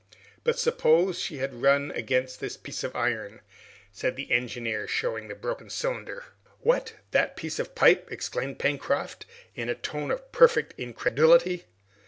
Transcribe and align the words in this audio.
"But 0.43 0.57
suppose 0.57 1.19
she 1.19 1.37
had 1.37 1.61
run 1.61 1.91
against 1.91 2.39
this 2.39 2.57
piece 2.57 2.83
of 2.83 2.95
iron?" 2.95 3.41
said 3.91 4.15
the 4.15 4.31
engineer, 4.31 4.87
showing 4.87 5.27
the 5.27 5.35
broken 5.35 5.69
cylinder. 5.69 6.25
"What, 6.61 6.95
that 7.11 7.35
bit 7.35 7.59
of 7.59 7.75
pipe!" 7.75 8.07
exclaimed 8.11 8.57
Pencroft 8.57 9.27
in 9.53 9.69
a 9.69 9.75
tone 9.75 10.09
of 10.09 10.31
perfect 10.31 10.73
incredulity. 10.75 11.65